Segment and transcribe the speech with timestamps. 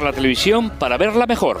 [0.00, 1.60] la televisión para verla mejor.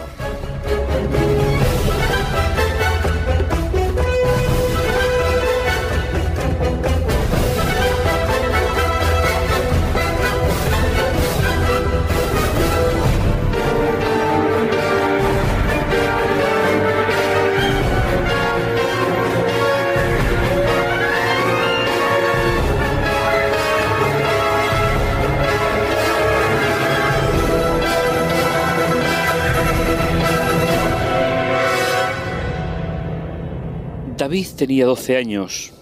[34.32, 35.72] David tenía 12 años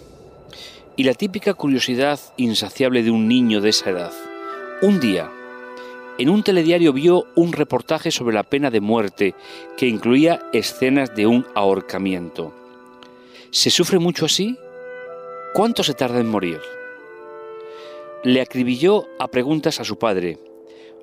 [0.96, 4.12] y la típica curiosidad insaciable de un niño de esa edad.
[4.82, 5.30] Un día,
[6.18, 9.36] en un telediario vio un reportaje sobre la pena de muerte
[9.76, 12.52] que incluía escenas de un ahorcamiento.
[13.52, 14.58] ¿Se sufre mucho así?
[15.54, 16.58] ¿Cuánto se tarda en morir?
[18.24, 20.40] Le acribilló a preguntas a su padre.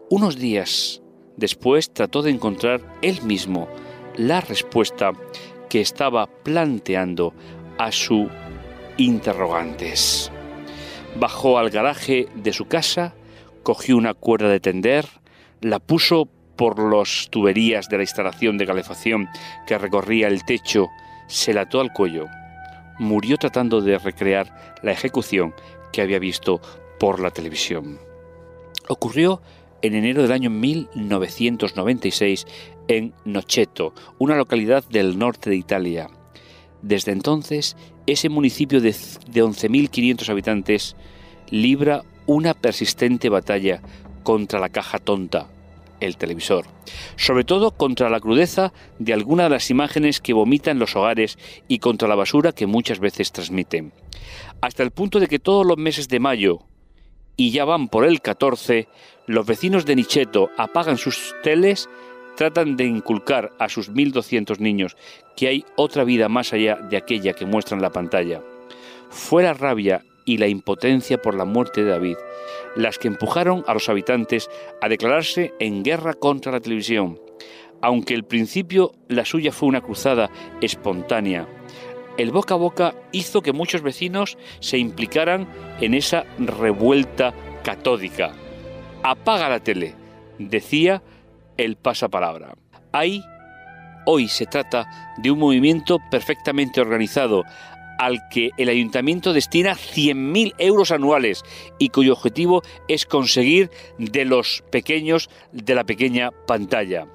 [0.09, 1.01] Unos días
[1.37, 3.69] después trató de encontrar él mismo
[4.17, 5.13] la respuesta
[5.69, 7.33] que estaba planteando
[7.77, 8.27] a sus
[8.97, 10.31] interrogantes.
[11.15, 13.13] Bajó al garaje de su casa,
[13.63, 15.05] cogió una cuerda de tender,
[15.61, 19.29] la puso por las tuberías de la instalación de calefacción
[19.65, 20.87] que recorría el techo,
[21.27, 22.25] se la ató al cuello.
[22.99, 25.53] Murió tratando de recrear la ejecución
[25.91, 26.59] que había visto
[26.99, 27.99] por la televisión.
[28.87, 29.41] Ocurrió
[29.81, 32.45] en enero del año 1996
[32.87, 36.09] en Nocheto, una localidad del norte de Italia.
[36.81, 40.95] Desde entonces, ese municipio de, 11.500 habitantes
[41.49, 43.81] libra una persistente batalla
[44.23, 45.47] contra la caja tonta,
[45.99, 46.65] el televisor,
[47.15, 51.79] sobre todo contra la crudeza de algunas de las imágenes que vomitan los hogares y
[51.79, 53.93] contra la basura que muchas veces transmiten.
[54.61, 56.66] Hasta el punto de que todos los meses de mayo,
[57.37, 58.87] y ya van por el 14,
[59.27, 61.87] los vecinos de Nicheto apagan sus teles
[62.35, 64.97] tratan de inculcar a sus 1.200 niños
[65.35, 68.41] que hay otra vida más allá de aquella que muestran la pantalla.
[69.09, 72.17] Fue la rabia y la impotencia por la muerte de David
[72.75, 74.49] las que empujaron a los habitantes
[74.81, 77.19] a declararse en guerra contra la televisión.
[77.81, 80.29] Aunque al principio la suya fue una cruzada
[80.61, 81.47] espontánea,
[82.17, 85.47] el boca a boca hizo que muchos vecinos se implicaran
[85.79, 87.33] en esa revuelta
[87.63, 88.33] catódica.
[89.03, 89.95] Apaga la tele,
[90.39, 91.03] decía
[91.57, 92.55] el pasapalabra.
[92.91, 93.23] Ahí,
[94.05, 97.43] hoy se trata de un movimiento perfectamente organizado
[97.99, 101.43] al que el ayuntamiento destina 100.000 euros anuales
[101.79, 107.07] y cuyo objetivo es conseguir de los pequeños de la pequeña pantalla.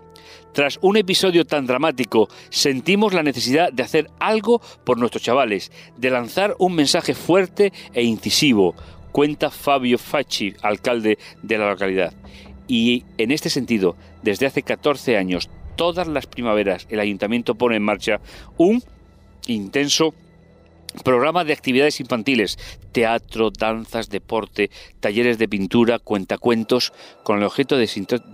[0.52, 6.10] Tras un episodio tan dramático, sentimos la necesidad de hacer algo por nuestros chavales, de
[6.10, 8.74] lanzar un mensaje fuerte e incisivo,
[9.12, 12.12] cuenta Fabio Facci, alcalde de la localidad.
[12.68, 17.82] Y en este sentido, desde hace 14 años, todas las primaveras, el ayuntamiento pone en
[17.82, 18.20] marcha
[18.58, 18.82] un
[19.46, 20.14] intenso
[21.04, 22.58] programa de actividades infantiles,
[22.92, 24.70] teatro, danzas, deporte,
[25.00, 26.92] talleres de pintura, cuentacuentos,
[27.22, 27.88] con el objeto de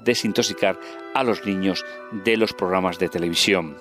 [0.04, 0.78] desintoxicar
[1.14, 1.84] a los niños
[2.24, 3.76] de los programas de televisión.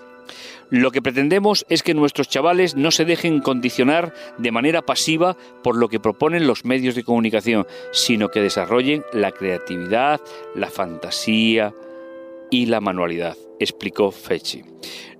[0.69, 5.77] Lo que pretendemos es que nuestros chavales no se dejen condicionar de manera pasiva por
[5.77, 10.19] lo que proponen los medios de comunicación, sino que desarrollen la creatividad,
[10.55, 11.73] la fantasía
[12.51, 14.63] y la manualidad, explicó Fechi.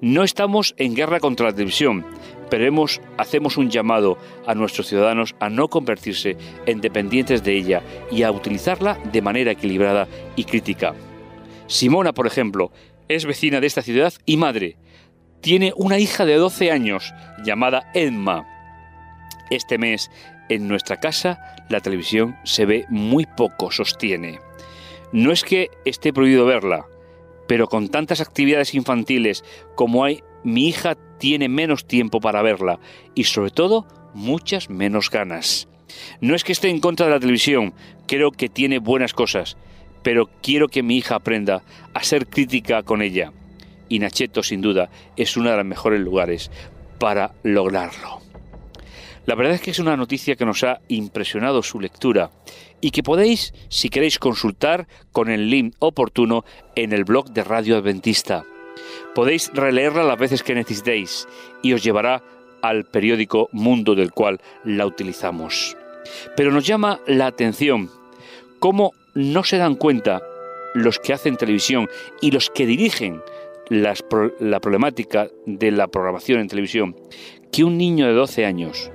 [0.01, 2.05] No estamos en guerra contra la televisión,
[2.49, 2.85] pero
[3.17, 8.31] hacemos un llamado a nuestros ciudadanos a no convertirse en dependientes de ella y a
[8.31, 10.93] utilizarla de manera equilibrada y crítica.
[11.67, 12.71] Simona, por ejemplo,
[13.07, 14.77] es vecina de esta ciudad y madre
[15.41, 17.13] tiene una hija de 12 años
[17.43, 18.45] llamada Edma.
[19.49, 20.09] Este mes
[20.49, 24.39] en nuestra casa la televisión se ve muy poco, sostiene.
[25.11, 26.85] No es que esté prohibido verla,
[27.47, 29.43] pero con tantas actividades infantiles
[29.75, 32.79] como hay, mi hija tiene menos tiempo para verla
[33.15, 35.67] y sobre todo muchas menos ganas.
[36.21, 37.73] No es que esté en contra de la televisión,
[38.07, 39.57] creo que tiene buenas cosas,
[40.03, 41.63] pero quiero que mi hija aprenda
[41.93, 43.31] a ser crítica con ella
[43.89, 46.51] y Nacheto sin duda es uno de los mejores lugares
[46.99, 48.21] para lograrlo.
[49.25, 52.31] La verdad es que es una noticia que nos ha impresionado su lectura
[52.79, 56.45] y que podéis, si queréis, consultar con el link oportuno
[56.75, 58.45] en el blog de Radio Adventista.
[59.17, 61.27] Podéis releerla las veces que necesitéis
[61.63, 62.21] y os llevará
[62.61, 65.75] al periódico Mundo del cual la utilizamos.
[66.35, 67.89] Pero nos llama la atención
[68.59, 70.21] cómo no se dan cuenta
[70.75, 71.89] los que hacen televisión
[72.21, 73.23] y los que dirigen
[73.71, 76.95] la problemática de la programación en televisión,
[77.51, 78.91] que un niño de 12 años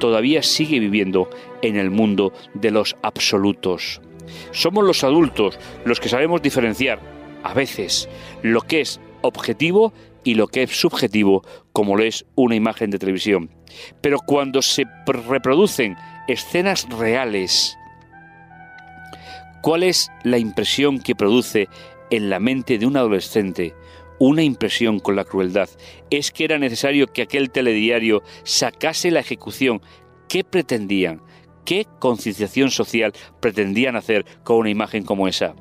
[0.00, 1.30] todavía sigue viviendo
[1.62, 4.02] en el mundo de los absolutos.
[4.50, 7.00] Somos los adultos los que sabemos diferenciar
[7.42, 8.10] a veces
[8.42, 9.92] lo que es objetivo
[10.24, 11.42] y lo que es subjetivo,
[11.72, 13.50] como lo es una imagen de televisión.
[14.00, 15.96] Pero cuando se reproducen
[16.28, 17.76] escenas reales,
[19.62, 21.68] ¿cuál es la impresión que produce
[22.10, 23.74] en la mente de un adolescente?
[24.18, 25.68] Una impresión con la crueldad.
[26.10, 29.82] Es que era necesario que aquel telediario sacase la ejecución.
[30.28, 31.22] ¿Qué pretendían?
[31.64, 35.54] ¿Qué concienciación social pretendían hacer con una imagen como esa?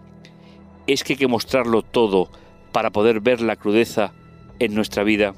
[0.85, 2.29] Es que hay que mostrarlo todo
[2.71, 4.13] para poder ver la crudeza
[4.59, 5.33] en nuestra vida.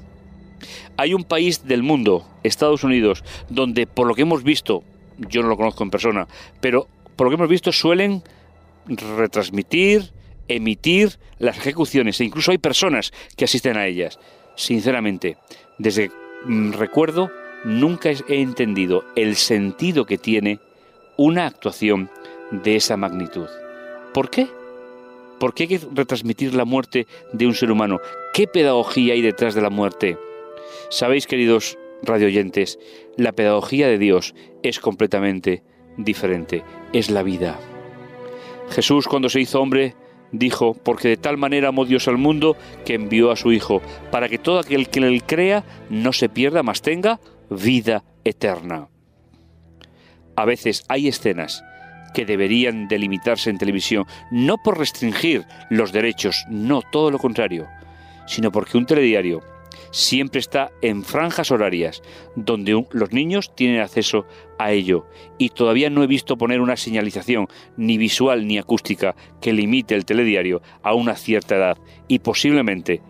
[0.96, 4.82] Hay un país del mundo, Estados Unidos, donde por lo que hemos visto,
[5.18, 6.28] yo no lo conozco en persona,
[6.60, 8.22] pero por lo que hemos visto suelen
[8.86, 10.12] retransmitir,
[10.48, 14.18] emitir las ejecuciones e incluso hay personas que asisten a ellas.
[14.56, 15.36] Sinceramente,
[15.78, 16.10] desde
[16.44, 17.30] mm, recuerdo,
[17.64, 20.60] nunca he entendido el sentido que tiene
[21.16, 22.10] una actuación
[22.50, 23.48] de esa magnitud.
[24.12, 24.48] ¿Por qué?
[25.38, 28.00] ¿Por qué hay que retransmitir la muerte de un ser humano?
[28.32, 30.18] ¿Qué pedagogía hay detrás de la muerte?
[30.90, 32.78] Sabéis, queridos radioyentes,
[33.16, 35.62] la pedagogía de Dios es completamente
[35.96, 37.58] diferente, es la vida.
[38.70, 39.94] Jesús cuando se hizo hombre
[40.32, 44.28] dijo, porque de tal manera amó Dios al mundo que envió a su Hijo, para
[44.28, 47.20] que todo aquel que él crea no se pierda, mas tenga
[47.50, 48.88] vida eterna.
[50.36, 51.62] A veces hay escenas
[52.14, 57.66] que deberían delimitarse en televisión, no por restringir los derechos, no, todo lo contrario,
[58.26, 59.42] sino porque un telediario
[59.90, 62.02] siempre está en franjas horarias
[62.34, 64.26] donde los niños tienen acceso
[64.58, 65.06] a ello.
[65.38, 70.04] Y todavía no he visto poner una señalización ni visual ni acústica que limite el
[70.04, 71.78] telediario a una cierta edad.
[72.08, 73.02] Y posiblemente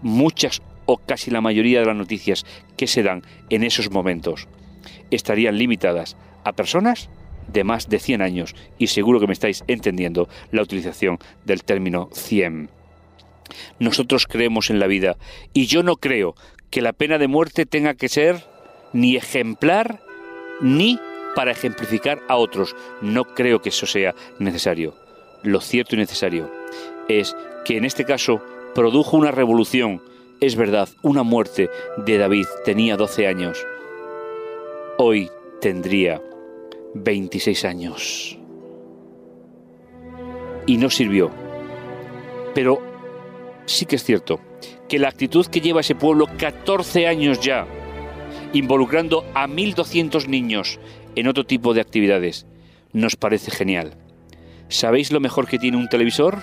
[0.00, 2.44] muchas o casi la mayoría de las noticias
[2.76, 4.48] que se dan en esos momentos
[5.10, 7.08] estarían limitadas a personas
[7.52, 12.08] de más de 100 años y seguro que me estáis entendiendo la utilización del término
[12.12, 12.70] 100.
[13.78, 15.16] Nosotros creemos en la vida
[15.52, 16.34] y yo no creo
[16.70, 18.44] que la pena de muerte tenga que ser
[18.92, 20.00] ni ejemplar
[20.60, 20.98] ni
[21.34, 22.74] para ejemplificar a otros.
[23.00, 24.94] No creo que eso sea necesario.
[25.42, 26.50] Lo cierto y necesario
[27.08, 28.42] es que en este caso
[28.74, 30.02] produjo una revolución.
[30.40, 33.66] Es verdad, una muerte de David tenía 12 años.
[34.98, 36.20] Hoy tendría
[36.94, 38.38] 26 años.
[40.66, 41.30] Y no sirvió.
[42.54, 42.80] Pero
[43.66, 44.40] sí que es cierto
[44.88, 47.66] que la actitud que lleva ese pueblo 14 años ya,
[48.52, 50.78] involucrando a 1.200 niños
[51.16, 52.46] en otro tipo de actividades,
[52.92, 53.94] nos parece genial.
[54.68, 56.42] ¿Sabéis lo mejor que tiene un televisor?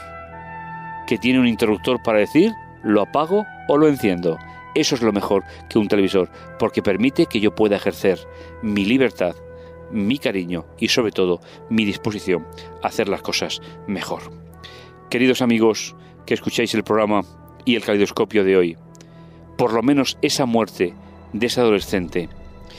[1.07, 2.51] Que tiene un interruptor para decir,
[2.83, 4.37] lo apago o lo enciendo.
[4.75, 8.19] Eso es lo mejor que un televisor, porque permite que yo pueda ejercer
[8.61, 9.35] mi libertad
[9.91, 12.45] mi cariño y sobre todo mi disposición
[12.83, 14.31] a hacer las cosas mejor.
[15.09, 15.95] Queridos amigos
[16.25, 17.23] que escucháis el programa
[17.65, 18.77] y el caleidoscopio de hoy,
[19.57, 20.93] por lo menos esa muerte
[21.33, 22.29] de ese adolescente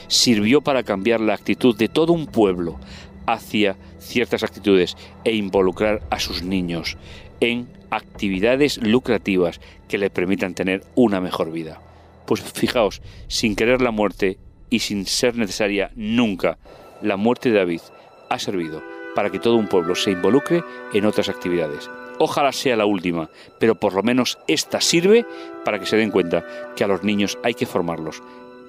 [0.08, 2.78] sirvió para cambiar la actitud de todo un pueblo
[3.26, 6.96] hacia ciertas actitudes e involucrar a sus niños
[7.40, 11.80] en actividades lucrativas que le permitan tener una mejor vida.
[12.26, 16.58] Pues fijaos, sin querer la muerte y sin ser necesaria nunca
[17.02, 17.80] la muerte de David
[18.28, 18.82] ha servido
[19.14, 21.90] para que todo un pueblo se involucre en otras actividades.
[22.18, 25.24] Ojalá sea la última, pero por lo menos esta sirve
[25.64, 26.44] para que se den cuenta
[26.76, 28.22] que a los niños hay que formarlos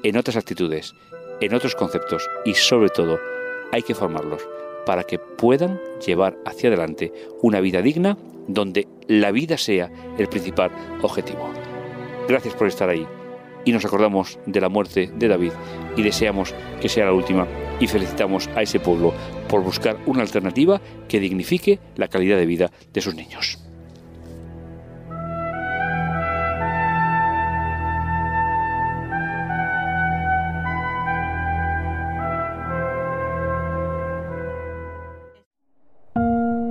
[0.04, 0.96] en otras actitudes,
[1.42, 3.20] en otros conceptos y sobre todo
[3.72, 4.48] hay que formarlos
[4.86, 10.72] para que puedan llevar hacia adelante una vida digna donde la vida sea el principal
[11.02, 11.50] objetivo.
[12.28, 13.06] Gracias por estar ahí
[13.66, 15.52] y nos acordamos de la muerte de David
[15.96, 17.48] y deseamos que sea la última
[17.80, 19.14] y felicitamos a ese pueblo
[19.48, 23.58] por buscar una alternativa que dignifique la calidad de vida de sus niños.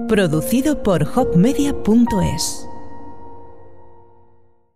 [0.08, 2.69] Producido por hopmedia.es